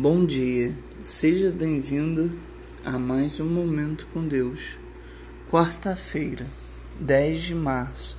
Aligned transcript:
Bom 0.00 0.24
dia, 0.24 0.78
seja 1.02 1.50
bem-vindo 1.50 2.30
a 2.84 3.00
mais 3.00 3.40
um 3.40 3.46
Momento 3.48 4.06
com 4.14 4.28
Deus. 4.28 4.78
Quarta-feira, 5.50 6.46
10 7.00 7.40
de 7.40 7.54
março. 7.56 8.16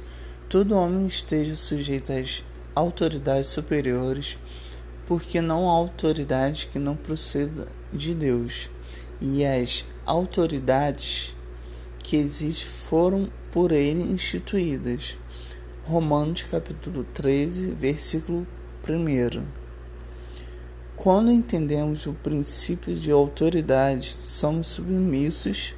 Todo 0.49 0.75
homem 0.75 1.07
esteja 1.07 1.55
sujeito 1.55 2.11
às 2.11 2.43
autoridades 2.75 3.47
superiores, 3.51 4.37
porque 5.05 5.39
não 5.39 5.69
há 5.69 5.71
autoridade 5.71 6.67
que 6.67 6.77
não 6.77 6.97
proceda 6.97 7.69
de 7.93 8.13
Deus, 8.13 8.69
e 9.21 9.45
as 9.45 9.85
autoridades 10.05 11.33
que 11.99 12.17
existem 12.17 12.67
foram 12.67 13.29
por 13.53 13.71
ele 13.71 14.03
instituídas. 14.03 15.17
Romanos 15.85 16.43
capítulo 16.43 17.05
13, 17.13 17.67
versículo 17.71 18.45
1. 18.85 19.68
Quando 20.99 21.31
entendemos 21.31 22.05
o 22.07 22.13
princípio 22.13 22.93
de 22.93 23.09
autoridade, 23.09 24.17
somos 24.21 24.67
submissos 24.67 25.73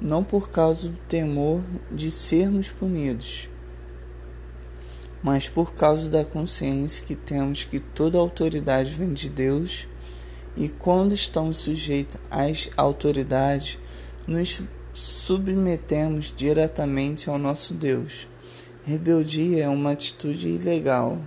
não 0.00 0.24
por 0.24 0.50
causa 0.50 0.88
do 0.88 0.98
temor 1.08 1.62
de 1.88 2.10
sermos 2.10 2.68
punidos, 2.68 3.48
mas 5.22 5.48
por 5.48 5.72
causa 5.72 6.10
da 6.10 6.24
consciência 6.24 7.06
que 7.06 7.14
temos 7.14 7.62
que 7.62 7.78
toda 7.78 8.18
autoridade 8.18 8.90
vem 8.90 9.12
de 9.12 9.28
Deus, 9.28 9.86
e 10.56 10.68
quando 10.68 11.14
estamos 11.14 11.58
sujeitos 11.58 12.20
às 12.28 12.68
autoridades, 12.76 13.78
nos 14.26 14.62
submetemos 14.92 16.34
diretamente 16.34 17.30
ao 17.30 17.38
nosso 17.38 17.72
Deus. 17.72 18.26
Rebeldia 18.84 19.62
é 19.62 19.68
uma 19.68 19.92
atitude 19.92 20.48
ilegal. 20.48 21.20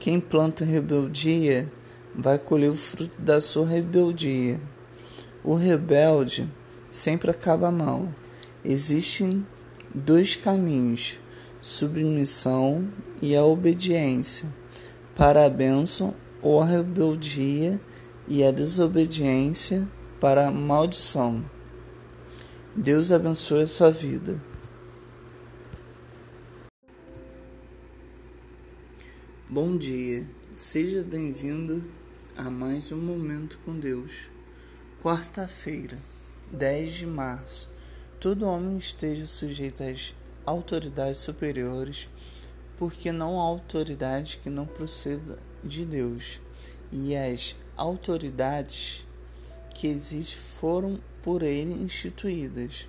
Quem 0.00 0.18
planta 0.18 0.64
rebeldia 0.64 1.70
vai 2.14 2.38
colher 2.38 2.70
o 2.70 2.74
fruto 2.74 3.20
da 3.20 3.38
sua 3.38 3.66
rebeldia. 3.66 4.58
O 5.44 5.54
rebelde 5.54 6.48
sempre 6.90 7.30
acaba 7.30 7.70
mal. 7.70 8.08
Existem 8.64 9.46
dois 9.94 10.36
caminhos: 10.36 11.20
submissão 11.60 12.88
e 13.20 13.36
a 13.36 13.44
obediência. 13.44 14.48
Para 15.14 15.44
a 15.44 15.50
bênção 15.50 16.14
ou 16.40 16.62
a 16.62 16.64
rebeldia 16.64 17.78
e 18.26 18.42
a 18.42 18.50
desobediência 18.50 19.86
para 20.18 20.48
a 20.48 20.50
maldição. 20.50 21.44
Deus 22.74 23.12
abençoe 23.12 23.64
a 23.64 23.66
sua 23.66 23.90
vida. 23.90 24.49
Bom 29.52 29.76
dia, 29.76 30.24
seja 30.54 31.02
bem-vindo 31.02 31.82
a 32.36 32.48
mais 32.48 32.92
um 32.92 32.98
Momento 32.98 33.58
com 33.64 33.76
Deus. 33.76 34.30
Quarta-feira, 35.02 35.98
10 36.52 36.92
de 36.92 37.06
março. 37.06 37.68
Todo 38.20 38.46
homem 38.46 38.78
esteja 38.78 39.26
sujeito 39.26 39.82
às 39.82 40.14
autoridades 40.46 41.18
superiores, 41.18 42.08
porque 42.76 43.10
não 43.10 43.40
há 43.40 43.42
autoridade 43.42 44.38
que 44.40 44.48
não 44.48 44.66
proceda 44.66 45.36
de 45.64 45.84
Deus, 45.84 46.40
e 46.92 47.16
as 47.16 47.56
autoridades 47.76 49.04
que 49.74 49.88
existem 49.88 50.38
foram 50.60 51.00
por 51.24 51.42
ele 51.42 51.74
instituídas. 51.74 52.88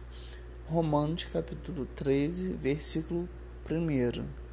Romanos 0.68 1.26
capítulo 1.26 1.88
13, 1.96 2.54
versículo 2.54 3.28
1. 3.68 4.51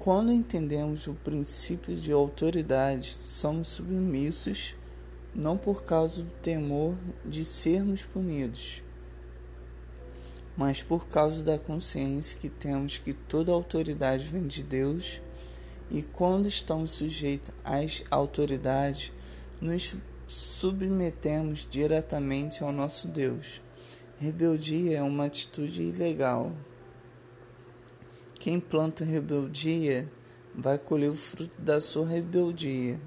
Quando 0.00 0.32
entendemos 0.32 1.06
o 1.06 1.12
princípio 1.12 1.94
de 1.94 2.10
autoridade, 2.10 3.18
somos 3.22 3.68
submissos 3.68 4.74
não 5.34 5.58
por 5.58 5.84
causa 5.84 6.22
do 6.22 6.30
temor 6.40 6.96
de 7.22 7.44
sermos 7.44 8.02
punidos, 8.02 8.82
mas 10.56 10.82
por 10.82 11.06
causa 11.06 11.42
da 11.42 11.58
consciência 11.58 12.38
que 12.40 12.48
temos 12.48 12.96
que 12.96 13.12
toda 13.12 13.52
autoridade 13.52 14.24
vem 14.24 14.46
de 14.46 14.62
Deus, 14.62 15.20
e 15.90 16.00
quando 16.00 16.48
estamos 16.48 16.92
sujeitos 16.92 17.50
às 17.62 18.02
autoridades, 18.10 19.12
nos 19.60 19.96
submetemos 20.26 21.68
diretamente 21.68 22.64
ao 22.64 22.72
nosso 22.72 23.06
Deus. 23.06 23.60
Rebeldia 24.18 24.96
é 24.96 25.02
uma 25.02 25.26
atitude 25.26 25.82
ilegal. 25.82 26.52
Quem 28.40 28.58
planta 28.58 29.04
rebeldia 29.04 30.10
vai 30.54 30.78
colher 30.78 31.10
o 31.10 31.14
fruto 31.14 31.52
da 31.60 31.78
sua 31.78 32.06
rebeldia. 32.08 32.98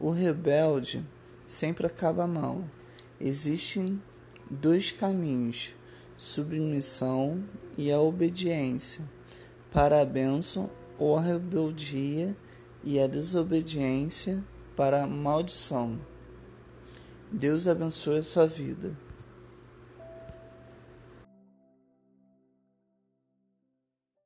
O 0.00 0.08
rebelde 0.08 1.04
sempre 1.46 1.86
acaba 1.86 2.26
mal. 2.26 2.64
Existem 3.20 4.00
dois 4.50 4.90
caminhos: 4.90 5.74
submissão 6.16 7.44
e 7.76 7.92
a 7.92 8.00
obediência. 8.00 9.04
Para 9.70 10.00
a 10.00 10.06
bênção 10.06 10.70
ou 10.98 11.18
a 11.18 11.20
rebeldia 11.20 12.34
e 12.82 12.98
a 12.98 13.06
desobediência 13.06 14.42
para 14.74 15.04
a 15.04 15.06
maldição. 15.06 16.00
Deus 17.30 17.66
abençoe 17.66 18.20
a 18.20 18.22
sua 18.22 18.46
vida. 18.46 18.96